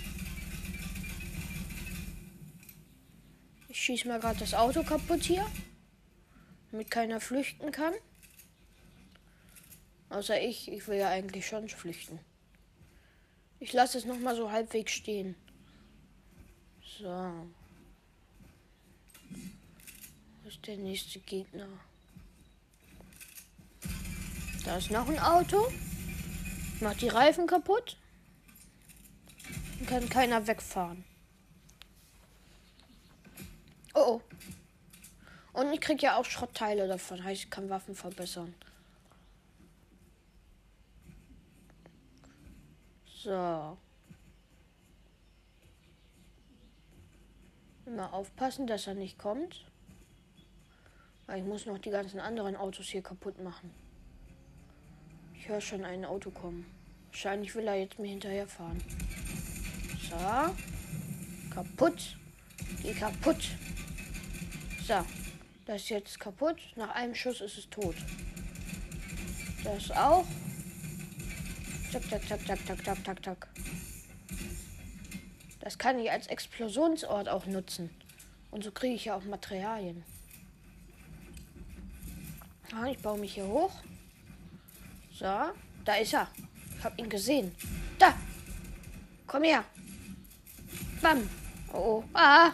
Schieße 3.86 4.08
mal 4.08 4.18
gerade 4.18 4.40
das 4.40 4.52
Auto 4.52 4.82
kaputt 4.82 5.22
hier. 5.22 5.46
Damit 6.72 6.90
keiner 6.90 7.20
flüchten 7.20 7.70
kann. 7.70 7.94
Außer 10.10 10.40
ich. 10.40 10.70
Ich 10.72 10.88
will 10.88 10.98
ja 10.98 11.08
eigentlich 11.08 11.46
schon 11.46 11.68
flüchten. 11.68 12.18
Ich 13.60 13.72
lasse 13.72 13.98
es 13.98 14.04
noch 14.04 14.18
mal 14.18 14.34
so 14.34 14.50
halbwegs 14.50 14.92
stehen. 14.92 15.36
So. 16.98 17.32
Wo 20.42 20.48
ist 20.48 20.66
der 20.66 20.78
nächste 20.78 21.20
Gegner? 21.20 21.68
Da 24.64 24.78
ist 24.78 24.90
noch 24.90 25.08
ein 25.08 25.20
Auto. 25.20 25.72
Macht 26.80 27.02
die 27.02 27.08
Reifen 27.08 27.46
kaputt. 27.46 27.96
Dann 29.78 29.86
kann 29.86 30.08
keiner 30.08 30.44
wegfahren. 30.48 31.04
Oh 33.96 34.20
oh. 34.20 34.20
Und 35.58 35.72
ich 35.72 35.80
krieg 35.80 36.02
ja 36.02 36.16
auch 36.18 36.24
Schrottteile 36.26 36.86
davon. 36.86 37.24
Heißt, 37.24 37.44
ich 37.44 37.50
kann 37.50 37.70
Waffen 37.70 37.94
verbessern. 37.94 38.54
So. 43.06 43.78
Immer 47.86 48.12
aufpassen, 48.12 48.66
dass 48.66 48.86
er 48.86 48.94
nicht 48.94 49.18
kommt. 49.18 49.64
Weil 51.24 51.38
ich 51.38 51.46
muss 51.46 51.64
noch 51.64 51.78
die 51.78 51.90
ganzen 51.90 52.20
anderen 52.20 52.54
Autos 52.54 52.88
hier 52.88 53.02
kaputt 53.02 53.42
machen. 53.42 53.72
Ich 55.34 55.48
höre 55.48 55.62
schon 55.62 55.86
ein 55.86 56.04
Auto 56.04 56.30
kommen. 56.30 56.66
Wahrscheinlich 57.06 57.54
will 57.54 57.66
er 57.66 57.76
jetzt 57.76 57.98
mir 57.98 58.08
hinterherfahren. 58.08 58.82
So. 60.10 60.54
Kaputt. 61.54 62.18
Geh 62.82 62.92
kaputt. 62.92 63.56
So. 64.86 65.04
Das 65.66 65.82
ist 65.82 65.88
jetzt 65.88 66.20
kaputt. 66.20 66.58
Nach 66.76 66.94
einem 66.94 67.14
Schuss 67.14 67.40
ist 67.40 67.58
es 67.58 67.68
tot. 67.68 67.96
Das 69.64 69.90
auch. 69.90 70.24
Zack, 71.90 72.08
zack, 72.08 72.28
zack, 72.28 72.46
zack, 72.46 72.66
zack, 72.66 72.84
zack, 72.84 73.04
zack, 73.04 73.24
zack. 73.24 73.48
Das 75.58 75.76
kann 75.76 75.98
ich 75.98 76.08
als 76.08 76.28
Explosionsort 76.28 77.28
auch 77.28 77.46
nutzen. 77.46 77.90
Und 78.52 78.62
so 78.62 78.70
kriege 78.70 78.94
ich 78.94 79.06
ja 79.06 79.16
auch 79.16 79.24
Materialien. 79.24 80.04
Ah, 82.72 82.86
ich 82.86 82.98
baue 82.98 83.18
mich 83.18 83.34
hier 83.34 83.46
hoch. 83.46 83.72
So, 85.12 85.24
da 85.84 85.94
ist 86.00 86.14
er. 86.14 86.28
Ich 86.78 86.84
habe 86.84 86.94
ihn 87.00 87.08
gesehen. 87.08 87.52
Da! 87.98 88.16
Komm 89.26 89.42
her! 89.42 89.64
Bam! 91.02 91.28
Oh, 91.72 91.78
oh. 91.78 92.04
Ah! 92.14 92.52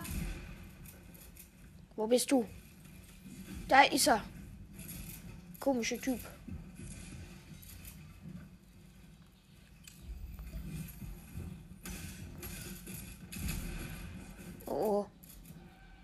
Wo 2.03 2.09
bist 2.09 2.33
du? 2.33 2.45
Da 3.69 3.83
ist 3.83 4.09
er. 4.09 4.25
Komischer 5.61 6.01
Typ. 6.01 6.19
Oh. 14.67 15.07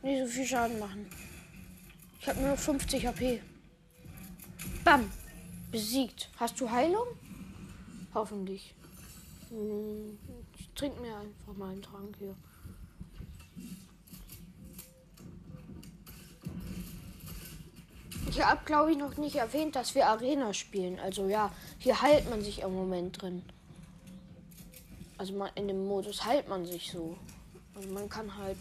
Nicht 0.04 0.20
so 0.20 0.26
viel 0.28 0.46
Schaden 0.46 0.78
machen. 0.78 1.04
Ich 2.20 2.28
habe 2.28 2.42
nur 2.42 2.56
50 2.56 3.04
HP. 3.04 3.42
Bam. 4.84 5.10
Besiegt. 5.72 6.30
Hast 6.36 6.60
du 6.60 6.70
Heilung? 6.70 7.08
Hoffentlich. 8.14 8.72
Hm, 9.48 10.16
ich 10.60 10.70
trinke 10.76 11.00
mir 11.00 11.16
einfach 11.16 11.56
mal 11.56 11.72
einen 11.72 11.82
Trank 11.82 12.14
hier. 12.20 12.36
Ich 18.28 18.44
habe, 18.44 18.60
glaube 18.66 18.92
ich, 18.92 18.98
noch 18.98 19.16
nicht 19.16 19.36
erwähnt, 19.36 19.74
dass 19.74 19.94
wir 19.94 20.06
Arena 20.06 20.52
spielen. 20.52 21.00
Also 21.00 21.28
ja, 21.28 21.50
hier 21.78 22.00
heilt 22.02 22.28
man 22.28 22.42
sich 22.42 22.60
im 22.60 22.74
Moment 22.74 23.20
drin. 23.22 23.42
Also 25.16 25.32
man, 25.32 25.50
in 25.54 25.66
dem 25.66 25.86
Modus 25.86 26.24
heilt 26.24 26.46
man 26.48 26.66
sich 26.66 26.90
so. 26.90 27.16
Also 27.74 27.88
man 27.88 28.08
kann 28.08 28.36
halt, 28.36 28.58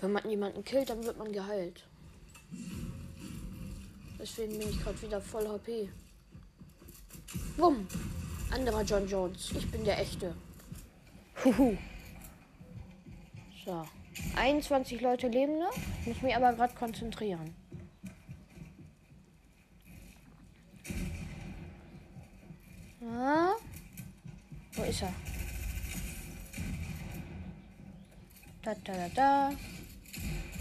wenn 0.00 0.12
man 0.12 0.28
jemanden 0.28 0.64
killt, 0.64 0.90
dann 0.90 1.04
wird 1.04 1.16
man 1.18 1.32
geheilt. 1.32 1.84
Deswegen 4.18 4.58
bin 4.58 4.70
ich 4.70 4.82
gerade 4.82 5.00
wieder 5.00 5.20
voll 5.20 5.46
HP. 5.48 5.88
Bumm. 7.56 7.86
Anderer 8.50 8.82
John 8.82 9.06
Jones. 9.06 9.52
Ich 9.52 9.70
bin 9.70 9.84
der 9.84 10.00
echte. 10.00 10.34
Huhu. 11.44 11.76
So. 13.64 13.84
21 14.36 15.00
Leute 15.00 15.28
leben 15.28 15.58
noch. 15.58 15.76
Muss 16.06 16.22
mich 16.22 16.34
aber 16.34 16.52
gerade 16.54 16.74
konzentrieren. 16.74 17.54
Ah. 23.02 23.52
Wo 24.72 24.82
ist 24.96 25.02
er? 25.02 25.12
Da, 28.62 28.74
da, 28.84 28.92
da, 28.92 29.08
da. 29.14 29.52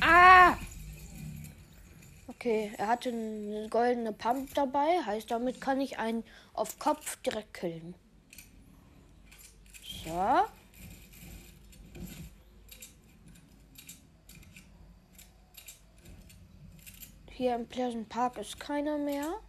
Ah! 0.01 0.58
Okay, 2.27 2.72
er 2.77 2.88
hatte 2.88 3.10
eine 3.10 3.68
goldene 3.70 4.12
Pump 4.12 4.54
dabei. 4.54 5.01
Heißt, 5.06 5.32
damit 5.32 5.62
kann 5.62 5.80
ich 5.82 5.98
einen 5.98 6.24
auf 6.54 6.77
Kopf 6.80 7.15
direkt 7.22 7.54
killen. 7.54 7.96
So. 10.04 10.46
Hier 17.32 17.56
im 17.56 17.68
Pleasant 17.68 18.08
Park 18.10 18.38
ist 18.38 18.60
keiner 18.60 18.98
mehr. 18.98 19.39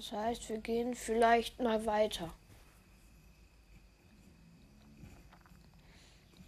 Das 0.00 0.12
heißt, 0.12 0.48
wir 0.48 0.56
gehen 0.56 0.94
vielleicht 0.94 1.60
mal 1.60 1.84
weiter. 1.84 2.32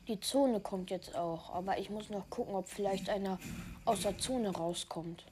Die 0.09 0.19
Zone 0.21 0.59
kommt 0.59 0.91
jetzt 0.91 1.15
auch, 1.15 1.51
aber 1.51 1.77
ich 1.77 1.91
muss 1.91 2.09
noch 2.09 2.31
gucken, 2.31 2.55
ob 2.55 2.67
vielleicht 2.67 3.11
einer 3.11 3.39
aus 3.85 4.01
der 4.01 4.17
Zone 4.17 4.49
rauskommt. 4.57 5.27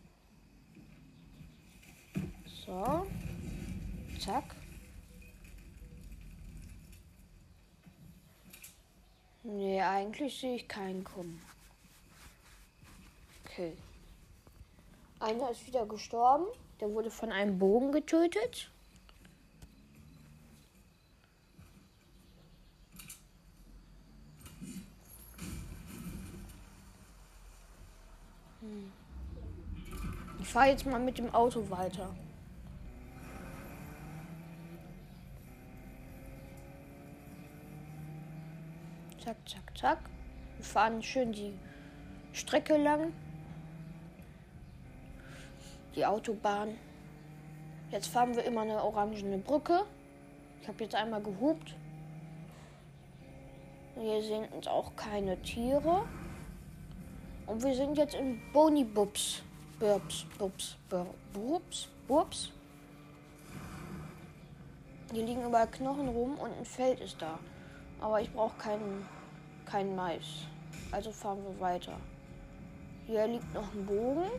So. 2.66 3.06
Zack. 4.18 4.54
Nee, 9.44 9.80
eigentlich 9.80 10.38
sehe 10.38 10.56
ich 10.56 10.68
keinen 10.68 11.04
kommen. 11.04 11.40
Okay. 13.46 13.72
Einer 15.20 15.50
ist 15.52 15.66
wieder 15.66 15.86
gestorben. 15.86 16.44
Der 16.80 16.90
wurde 16.94 17.10
von 17.10 17.30
einem 17.30 17.58
Bogen 17.58 17.92
getötet. 17.92 18.70
Hm. 28.60 28.90
Ich 30.40 30.48
fahre 30.48 30.68
jetzt 30.68 30.86
mal 30.86 30.98
mit 30.98 31.18
dem 31.18 31.34
Auto 31.34 31.68
weiter. 31.68 32.14
Zack, 39.22 39.36
zack, 39.46 39.78
zack. 39.78 39.98
Wir 40.56 40.64
fahren 40.64 41.02
schön 41.02 41.32
die 41.32 41.52
Strecke 42.32 42.78
lang 42.78 43.12
die 45.94 46.06
Autobahn. 46.06 46.76
Jetzt 47.90 48.08
fahren 48.08 48.34
wir 48.36 48.44
immer 48.44 48.62
eine 48.62 48.82
orangene 48.82 49.38
Brücke. 49.38 49.84
Ich 50.62 50.68
habe 50.68 50.84
jetzt 50.84 50.94
einmal 50.94 51.22
gehupt. 51.22 51.74
Hier 53.98 54.22
sind 54.22 54.68
auch 54.68 54.94
keine 54.96 55.40
Tiere. 55.42 56.02
Und 57.46 57.62
wir 57.64 57.74
sind 57.74 57.98
jetzt 57.98 58.14
in 58.14 58.40
Boni 58.52 58.84
Bubs. 58.84 59.42
Burbs, 59.80 60.26
Bubs, 60.38 60.76
Burbs, 61.32 61.88
Burbs. 62.06 62.52
Hier 65.10 65.24
liegen 65.24 65.42
überall 65.42 65.66
Knochen 65.66 66.08
rum 66.08 66.38
und 66.38 66.52
ein 66.52 66.64
Feld 66.64 67.00
ist 67.00 67.20
da. 67.20 67.38
Aber 67.98 68.20
ich 68.20 68.30
brauche 68.32 68.56
keinen 68.58 69.06
kein 69.64 69.96
Mais. 69.96 70.46
Also 70.92 71.10
fahren 71.10 71.42
wir 71.42 71.58
weiter. 71.60 71.96
Hier 73.06 73.26
liegt 73.26 73.52
noch 73.54 73.72
ein 73.72 73.86
Bogen 73.86 74.30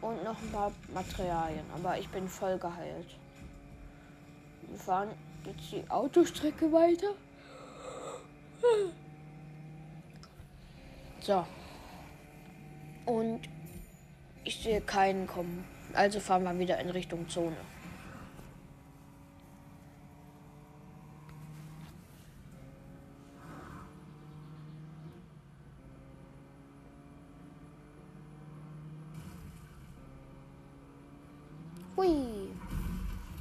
und 0.00 0.24
noch 0.24 0.40
ein 0.40 0.50
paar 0.52 0.72
Materialien. 0.92 1.64
Aber 1.74 1.98
ich 1.98 2.08
bin 2.08 2.28
voll 2.28 2.58
geheilt. 2.58 3.16
Wir 4.68 4.78
fahren 4.78 5.10
jetzt 5.44 5.72
die 5.72 5.90
Autostrecke 5.90 6.72
weiter. 6.72 7.14
So. 11.20 11.46
Und 13.06 13.40
ich 14.44 14.62
sehe 14.62 14.80
keinen 14.80 15.26
kommen. 15.26 15.64
Also 15.92 16.20
fahren 16.20 16.44
wir 16.44 16.58
wieder 16.58 16.78
in 16.78 16.90
Richtung 16.90 17.28
Zone. 17.28 17.56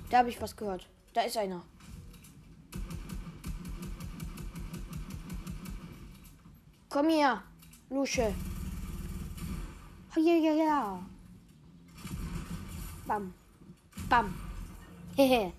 Da 0.10 0.18
habe 0.18 0.30
ich 0.30 0.42
was 0.42 0.56
gehört. 0.56 0.90
Da 1.14 1.22
ist 1.22 1.38
einer. 1.38 1.62
Komm 6.90 7.10
her, 7.10 7.44
Lusche. 7.90 8.34
Ja, 10.16 10.36
ja, 10.36 10.54
ja. 10.54 11.06
Bam. 13.06 13.34
Bam. 14.10 14.34
Hehe. 15.16 15.54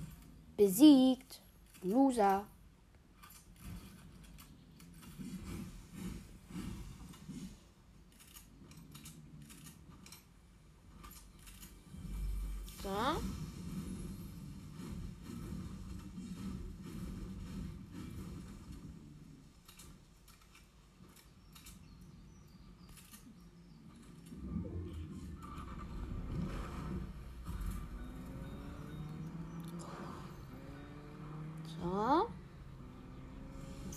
Besiegt. 0.56 1.40
Loser. 1.82 2.46
So. 12.86 13.26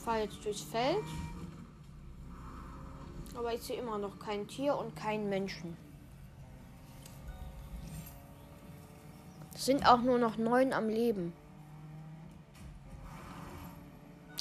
Fahre 0.09 0.21
jetzt 0.23 0.43
durchs 0.43 0.63
Feld. 0.63 1.03
Aber 3.37 3.53
ich 3.53 3.61
sehe 3.61 3.79
immer 3.79 3.99
noch 3.99 4.17
kein 4.17 4.47
Tier 4.47 4.75
und 4.75 4.95
keinen 4.95 5.29
Menschen. 5.29 5.77
Es 9.53 9.65
sind 9.65 9.85
auch 9.85 10.01
nur 10.01 10.17
noch 10.17 10.37
neun 10.37 10.73
am 10.73 10.89
Leben. 10.89 11.33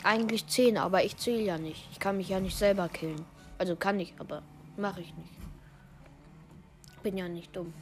Eigentlich 0.04 0.46
10, 0.46 0.78
aber 0.78 1.04
ich 1.04 1.16
zähle 1.16 1.42
ja 1.42 1.58
nicht. 1.58 1.86
Ich 1.92 1.98
kann 1.98 2.16
mich 2.16 2.28
ja 2.28 2.40
nicht 2.40 2.56
selber 2.56 2.88
killen. 2.88 3.26
Also 3.58 3.76
kann 3.76 4.00
ich, 4.00 4.14
aber 4.18 4.42
mache 4.76 5.00
ich 5.00 5.14
nicht. 5.16 5.32
Bin 7.02 7.18
ja 7.18 7.28
nicht 7.28 7.54
dumm. 7.54 7.74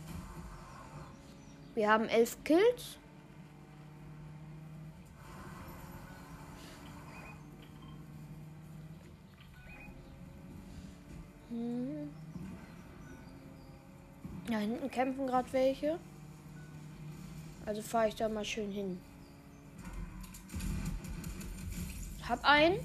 Wir 1.74 1.90
haben 1.90 2.08
elf 2.08 2.42
Kills. 2.42 2.98
Da 14.48 14.58
hinten 14.58 14.90
kämpfen 14.90 15.26
gerade 15.26 15.52
welche. 15.52 15.98
Also 17.64 17.82
fahre 17.82 18.08
ich 18.08 18.14
da 18.14 18.28
mal 18.28 18.44
schön 18.44 18.70
hin. 18.70 19.00
Hab 22.28 22.44
einen. 22.44 22.78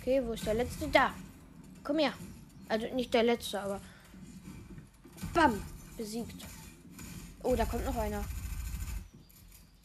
Okay, 0.00 0.22
wo 0.24 0.32
ist 0.32 0.46
der 0.46 0.54
letzte? 0.54 0.88
Da. 0.88 1.14
Komm 1.82 1.98
her. 1.98 2.14
Also 2.68 2.86
nicht 2.94 3.12
der 3.12 3.22
letzte, 3.22 3.60
aber. 3.60 3.80
Bam! 5.32 5.62
Besiegt. 5.96 6.46
Oh, 7.42 7.54
da 7.54 7.64
kommt 7.64 7.84
noch 7.84 7.96
einer. 7.96 8.24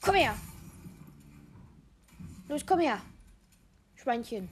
Komm 0.02 0.16
her! 0.16 0.36
Los, 2.48 2.66
komm 2.66 2.80
her! 2.80 3.02
Schweinchen. 3.96 4.50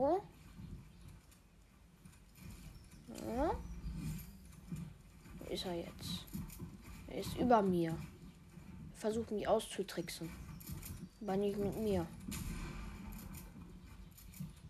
Oh. 0.00 0.20
Ja. 3.26 3.50
Wo 5.40 5.52
ist 5.52 5.66
er 5.66 5.74
jetzt? 5.74 6.24
Er 7.08 7.18
ist 7.18 7.36
über 7.36 7.62
mir. 7.62 7.98
Versucht 8.94 9.32
mich 9.32 9.48
auszutricksen. 9.48 10.30
Aber 11.20 11.36
nicht 11.36 11.58
mit 11.58 11.76
mir. 11.78 12.06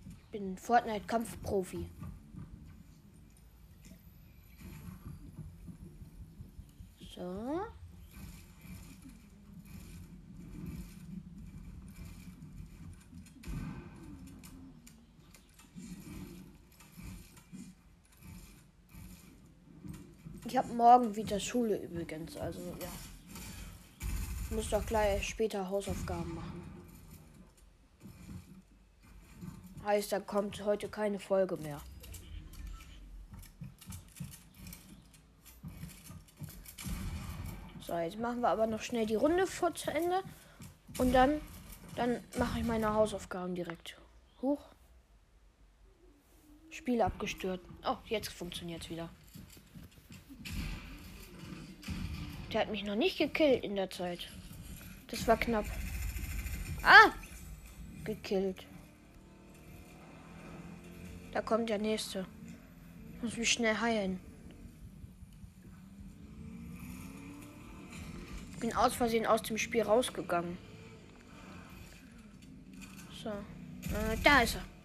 Ich 0.01 0.25
bin 0.33 0.57
Fortnite-Kampfprofi. 0.57 1.91
So. 7.15 7.67
Ich 20.49 20.57
habe 20.57 20.73
morgen 20.73 21.15
wieder 21.15 21.39
Schule 21.39 21.77
übrigens, 21.77 22.35
also 22.39 22.59
ja. 22.81 22.89
Ich 24.45 24.51
muss 24.51 24.71
doch 24.71 24.85
gleich 24.87 25.29
später 25.29 25.69
Hausaufgaben 25.69 26.35
machen. 26.35 26.63
Heißt, 29.85 30.11
da 30.11 30.21
kommt 30.21 30.65
heute 30.65 30.89
keine 30.89 31.19
Folge 31.19 31.59
mehr. 31.59 31.83
So, 37.87 37.99
jetzt 37.99 38.19
machen 38.19 38.41
wir 38.41 38.49
aber 38.49 38.67
noch 38.67 38.81
schnell 38.81 39.05
die 39.05 39.17
Runde 39.17 39.47
vor 39.47 39.75
zu 39.75 39.91
Ende. 39.91 40.23
Und 40.97 41.13
dann, 41.13 41.43
dann 41.95 42.25
mache 42.39 42.61
ich 42.61 42.65
meine 42.65 42.95
Hausaufgaben 42.95 43.55
direkt. 43.55 43.99
Huch. 44.41 44.65
Spiel 46.71 47.03
abgestürzt. 47.03 47.67
Oh, 47.87 47.99
jetzt 48.07 48.31
funktioniert 48.31 48.83
es 48.85 48.89
wieder. 48.89 49.11
Der 52.53 52.63
hat 52.63 52.71
mich 52.71 52.85
noch 52.85 52.97
nicht 52.97 53.19
gekillt 53.19 53.63
in 53.63 53.77
der 53.77 53.91
Zeit. 53.91 54.29
Das 55.09 55.27
war 55.27 55.37
knapp. 55.37 55.67
Ah! 56.83 57.13
Gekillt. 58.05 58.65
Da 61.33 61.43
kommt 61.43 61.69
der 61.69 61.79
nächste. 61.79 62.27
Muss 63.21 63.37
mich 63.37 63.53
schnell 63.53 63.79
heilen. 63.79 64.19
Ich 68.53 68.59
bin 68.61 68.75
aus 68.75 68.95
Versehen 68.95 69.27
aus 69.27 69.43
dem 69.43 69.59
Spiel 69.59 69.83
rausgegangen. 69.83 70.57
So. 73.23 73.31
Äh, 73.31 74.17
da 74.25 74.41
ist 74.43 74.57
er. 74.57 74.78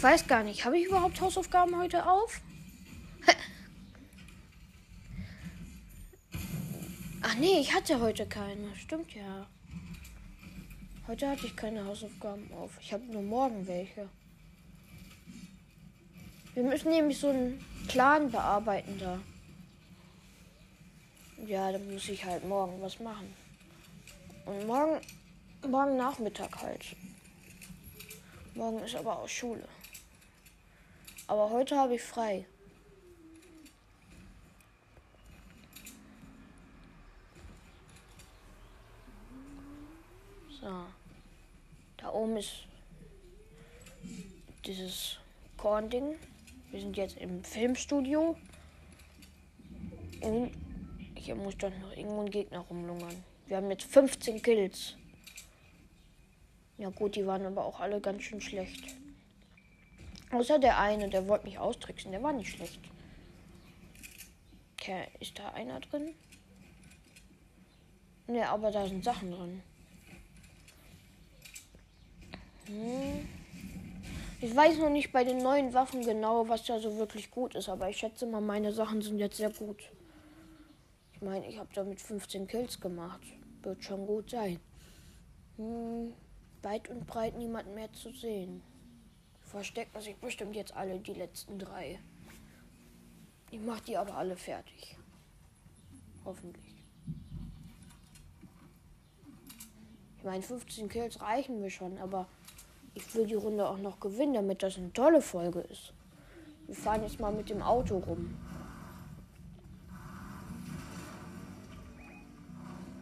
Ich 0.00 0.04
weiß 0.04 0.26
gar 0.26 0.42
nicht. 0.42 0.64
Habe 0.64 0.78
ich 0.78 0.86
überhaupt 0.86 1.20
Hausaufgaben 1.20 1.76
heute 1.76 2.08
auf? 2.08 2.40
Ach 7.20 7.34
nee, 7.34 7.60
ich 7.60 7.74
hatte 7.74 8.00
heute 8.00 8.24
keine. 8.24 8.74
Stimmt 8.76 9.14
ja. 9.14 9.46
Heute 11.06 11.28
hatte 11.28 11.44
ich 11.44 11.54
keine 11.54 11.84
Hausaufgaben 11.84 12.50
auf. 12.54 12.78
Ich 12.80 12.94
habe 12.94 13.04
nur 13.12 13.20
morgen 13.20 13.66
welche. 13.66 14.08
Wir 16.54 16.62
müssen 16.62 16.88
nämlich 16.88 17.18
so 17.18 17.28
einen 17.28 17.62
Plan 17.86 18.30
bearbeiten 18.30 18.98
da. 18.98 19.20
Ja, 21.46 21.72
dann 21.72 21.92
muss 21.92 22.08
ich 22.08 22.24
halt 22.24 22.48
morgen 22.48 22.80
was 22.80 22.98
machen. 23.00 23.34
Und 24.46 24.66
morgen, 24.66 24.98
morgen 25.68 25.98
Nachmittag 25.98 26.56
halt. 26.62 26.96
Morgen 28.54 28.82
ist 28.82 28.96
aber 28.96 29.18
auch 29.18 29.28
Schule. 29.28 29.68
Aber 31.30 31.48
heute 31.50 31.76
habe 31.76 31.94
ich 31.94 32.02
frei. 32.02 32.44
So. 40.60 40.86
Da 41.98 42.12
oben 42.12 42.36
ist 42.36 42.64
dieses 44.66 45.18
Korn-Ding. 45.56 46.16
Wir 46.72 46.80
sind 46.80 46.96
jetzt 46.96 47.16
im 47.18 47.44
Filmstudio. 47.44 48.36
Und 50.22 50.50
hier 51.14 51.36
muss 51.36 51.56
doch 51.58 51.70
noch 51.78 51.96
irgendwo 51.96 52.22
ein 52.22 52.30
Gegner 52.30 52.58
rumlungern. 52.58 53.22
Wir 53.46 53.58
haben 53.58 53.70
jetzt 53.70 53.84
15 53.84 54.42
Kills. 54.42 54.96
Ja 56.76 56.88
gut, 56.88 57.14
die 57.14 57.24
waren 57.24 57.46
aber 57.46 57.64
auch 57.64 57.78
alle 57.78 58.00
ganz 58.00 58.24
schön 58.24 58.40
schlecht. 58.40 58.99
Außer 60.32 60.58
der 60.60 60.78
eine, 60.78 61.08
der 61.08 61.26
wollte 61.26 61.46
mich 61.46 61.58
austricksen. 61.58 62.12
Der 62.12 62.22
war 62.22 62.32
nicht 62.32 62.50
schlecht. 62.50 62.80
Okay, 64.78 65.08
ist 65.18 65.38
da 65.38 65.50
einer 65.50 65.80
drin? 65.80 66.14
Ne, 68.28 68.48
aber 68.48 68.70
da 68.70 68.86
sind 68.86 69.04
Sachen 69.04 69.32
drin. 69.32 69.62
Hm. 72.66 73.28
Ich 74.40 74.54
weiß 74.54 74.78
noch 74.78 74.88
nicht 74.88 75.12
bei 75.12 75.24
den 75.24 75.38
neuen 75.38 75.74
Waffen 75.74 76.02
genau, 76.02 76.48
was 76.48 76.64
da 76.64 76.78
so 76.78 76.96
wirklich 76.96 77.30
gut 77.30 77.54
ist, 77.56 77.68
aber 77.68 77.90
ich 77.90 77.98
schätze 77.98 78.24
mal, 78.24 78.40
meine 78.40 78.72
Sachen 78.72 79.02
sind 79.02 79.18
jetzt 79.18 79.36
sehr 79.36 79.50
gut. 79.50 79.82
Ich 81.12 81.20
meine, 81.20 81.46
ich 81.46 81.58
habe 81.58 81.68
damit 81.74 82.00
15 82.00 82.46
Kills 82.46 82.80
gemacht. 82.80 83.20
Wird 83.62 83.84
schon 83.84 84.06
gut 84.06 84.30
sein. 84.30 84.60
Hm, 85.56 86.14
weit 86.62 86.88
und 86.88 87.06
breit 87.06 87.36
niemand 87.36 87.74
mehr 87.74 87.92
zu 87.92 88.10
sehen 88.12 88.62
verstecken 89.50 90.00
sich 90.00 90.16
bestimmt 90.16 90.54
jetzt 90.54 90.74
alle 90.76 90.98
die 90.98 91.12
letzten 91.12 91.58
drei. 91.58 91.98
Ich 93.50 93.60
mache 93.60 93.82
die 93.82 93.96
aber 93.96 94.14
alle 94.14 94.36
fertig. 94.36 94.96
Hoffentlich. 96.24 96.74
Ich 100.18 100.24
meine, 100.24 100.42
15 100.42 100.88
Kills 100.88 101.20
reichen 101.20 101.60
mir 101.60 101.70
schon, 101.70 101.98
aber 101.98 102.28
ich 102.94 103.12
will 103.14 103.26
die 103.26 103.34
Runde 103.34 103.68
auch 103.68 103.78
noch 103.78 103.98
gewinnen, 103.98 104.34
damit 104.34 104.62
das 104.62 104.76
eine 104.76 104.92
tolle 104.92 105.20
Folge 105.20 105.60
ist. 105.60 105.92
Wir 106.66 106.76
fahren 106.76 107.02
jetzt 107.02 107.18
mal 107.18 107.32
mit 107.32 107.50
dem 107.50 107.62
Auto 107.62 107.98
rum. 107.98 108.36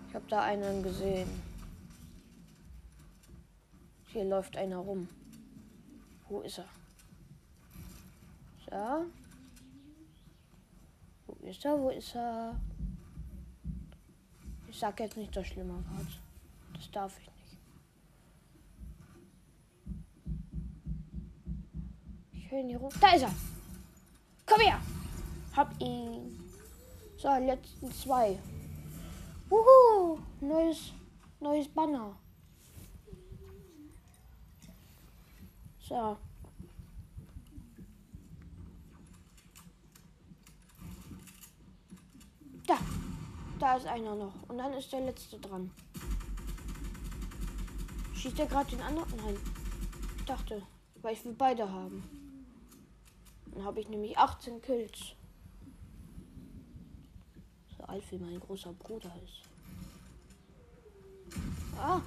Ich 0.08 0.14
habe 0.14 0.24
da 0.28 0.42
einen 0.42 0.82
gesehen. 0.82 1.28
Hier 4.06 4.24
läuft 4.24 4.56
einer 4.56 4.78
rum. 4.78 5.08
Wo 6.28 6.40
ist 6.40 6.58
er? 6.58 6.64
So. 8.66 9.06
Wo 11.26 11.46
ist 11.46 11.64
er? 11.64 11.78
Wo 11.78 11.90
ist 11.90 12.14
er? 12.14 12.54
Ich 14.68 14.78
sag 14.78 15.00
jetzt 15.00 15.16
nicht 15.16 15.34
das 15.34 15.46
schlimme 15.46 15.74
Wort. 15.74 16.20
Das 16.74 16.90
darf 16.90 17.18
ich 17.18 17.26
nicht. 17.26 17.58
Ich 22.32 22.50
höre 22.50 22.60
ihn 22.60 22.68
hier 22.68 22.78
rum. 22.78 22.90
Da 23.00 23.14
ist 23.14 23.22
er! 23.22 23.34
Komm 24.46 24.60
her! 24.60 24.80
Hab 25.56 25.80
ihn. 25.80 26.38
So, 27.16 27.28
letzten 27.38 27.90
zwei. 27.92 28.38
Wuhu! 29.48 30.20
Neues, 30.40 30.92
neues 31.40 31.68
Banner. 31.68 32.14
So. 35.88 36.18
Da 43.58 43.76
ist 43.76 43.86
einer 43.86 44.14
noch. 44.14 44.34
Und 44.48 44.58
dann 44.58 44.72
ist 44.74 44.92
der 44.92 45.00
letzte 45.00 45.38
dran. 45.38 45.70
Schießt 48.14 48.38
er 48.38 48.46
gerade 48.46 48.70
den 48.70 48.80
anderen? 48.80 49.08
Nein. 49.16 49.36
Ich 50.16 50.24
dachte, 50.26 50.62
weil 51.02 51.14
ich 51.14 51.24
will 51.24 51.34
beide 51.34 51.70
haben. 51.70 52.02
Dann 53.46 53.64
habe 53.64 53.80
ich 53.80 53.88
nämlich 53.88 54.16
18 54.16 54.62
Kills. 54.62 55.14
So 57.76 57.84
alt 57.84 58.04
wie 58.12 58.18
mein 58.18 58.38
großer 58.38 58.72
Bruder 58.74 59.12
ist. 59.24 59.42
Ah. 61.76 62.00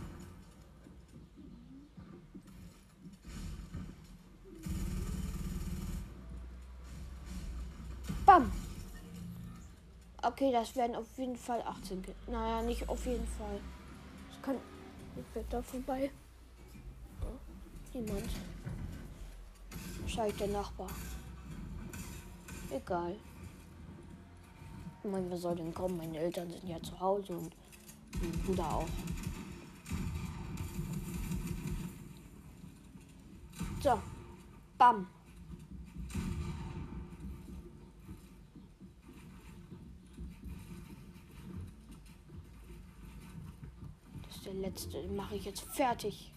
Bam. 8.31 8.49
Okay, 10.23 10.53
das 10.53 10.73
werden 10.77 10.95
auf 10.95 11.17
jeden 11.17 11.35
Fall 11.35 11.61
18 11.63 12.01
Kills. 12.01 12.15
Naja, 12.27 12.61
nicht 12.61 12.87
auf 12.87 13.05
jeden 13.05 13.27
Fall. 13.27 13.59
Das 14.29 14.41
kann. 14.41 14.55
Ich 15.17 15.35
werde 15.35 15.49
da 15.49 15.61
vorbei. 15.61 16.09
Oh, 17.19 17.25
niemand. 17.93 18.29
Wahrscheinlich 19.99 20.37
der 20.37 20.47
Nachbar. 20.47 20.87
Egal. 22.69 23.17
Ich 25.03 25.11
meine, 25.11 25.29
wer 25.29 25.37
soll 25.37 25.57
denn 25.57 25.73
kommen? 25.73 25.97
Meine 25.97 26.17
Eltern 26.17 26.49
sind 26.49 26.69
ja 26.69 26.81
zu 26.81 26.97
Hause 26.97 27.33
und 27.33 27.53
mein 28.21 28.31
Bruder 28.45 28.75
auch. 28.75 28.87
So. 33.83 33.99
Bam. 34.77 35.05
Letzte. 44.71 45.01
Den 45.01 45.17
mache 45.17 45.35
ich 45.35 45.43
jetzt 45.43 45.63
fertig. 45.63 46.31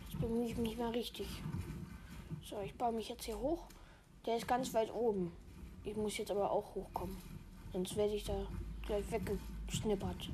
Jetzt 0.00 0.18
bemühe 0.18 0.46
ich 0.46 0.56
mich 0.56 0.78
mal 0.78 0.90
richtig. 0.90 1.26
So, 2.42 2.58
ich 2.64 2.74
baue 2.74 2.92
mich 2.92 3.10
jetzt 3.10 3.24
hier 3.24 3.38
hoch. 3.38 3.66
Der 4.24 4.38
ist 4.38 4.48
ganz 4.48 4.72
weit 4.72 4.92
oben. 4.94 5.30
Ich 5.84 5.94
muss 5.94 6.16
jetzt 6.16 6.30
aber 6.30 6.50
auch 6.50 6.74
hochkommen. 6.74 7.18
Sonst 7.72 7.96
werde 7.96 8.14
ich 8.14 8.24
da 8.24 8.34
gleich 8.86 9.04
weggeschnippert. 9.10 10.30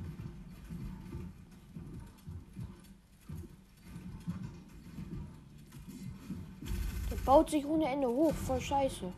Der 7.11 7.17
baut 7.25 7.49
sich 7.49 7.65
ohne 7.65 7.87
Ende 7.87 8.07
hoch. 8.07 8.33
Voll 8.33 8.61
scheiße. 8.61 9.11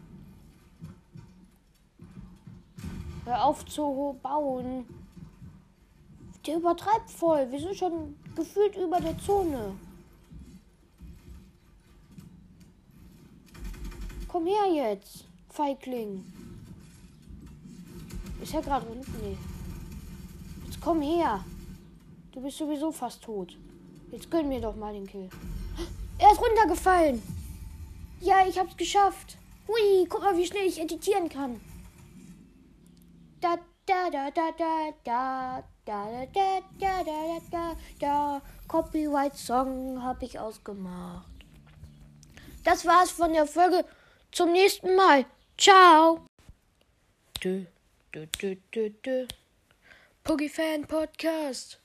Hör 3.26 3.46
auf 3.46 3.64
zu 3.66 4.20
bauen. 4.24 5.01
Der 6.46 6.58
übertreibt 6.58 7.10
voll. 7.10 7.52
Wir 7.52 7.60
sind 7.60 7.76
schon 7.76 8.16
gefühlt 8.36 8.76
über 8.76 9.00
der 9.00 9.18
Zone. 9.20 9.76
Komm 14.28 14.48
her 14.48 14.74
jetzt, 14.74 15.26
Feigling. 15.50 16.26
Ist 18.42 18.54
er 18.54 18.62
gerade 18.62 18.86
unten? 18.88 19.14
Nee. 19.22 19.38
Jetzt 20.66 20.82
komm 20.82 21.02
her. 21.02 21.44
Du 22.32 22.42
bist 22.42 22.58
sowieso 22.58 22.92
fast 22.92 23.22
tot. 23.22 23.58
Jetzt 24.12 24.32
gönn 24.32 24.48
mir 24.48 24.62
doch 24.62 24.76
mal 24.76 24.94
den 24.94 25.06
Kill. 25.06 25.30
Er 26.18 26.32
ist 26.32 26.42
runtergefallen. 26.42 27.22
Ja, 28.22 28.48
ich 28.48 28.58
hab's 28.58 28.78
geschafft. 28.78 29.38
Hui, 29.68 30.06
guck 30.08 30.22
mal, 30.22 30.38
wie 30.38 30.46
schnell 30.46 30.66
ich 30.66 30.80
editieren 30.80 31.28
kann. 31.30 31.60
Da, 33.42 33.58
da, 33.86 34.10
da, 34.10 34.32
da, 34.32 34.52
da, 34.58 34.92
da, 35.04 35.64
da, 35.86 36.26
da, 36.34 36.62
da, 36.80 37.04
da, 37.04 37.04
da, 37.04 37.40
da, 37.52 37.76
da. 38.00 38.42
Copyright 38.68 39.36
Song 39.36 40.02
habe 40.02 40.26
ich 40.26 40.40
ausgemacht. 40.40 41.28
Das 42.64 42.86
war's 42.86 43.12
von 43.12 43.34
der 43.34 43.48
Folge. 43.48 43.84
Zum 44.32 44.52
nächsten 44.54 44.96
Mal. 44.96 45.26
Ciao. 45.58 46.26
Dö, 47.44 47.66
dö, 48.14 48.28
dö, 48.40 48.56
dö, 48.72 48.90
dö. 49.04 49.28
Puggy 50.24 50.48
Fan 50.48 50.86
Podcast. 50.86 51.81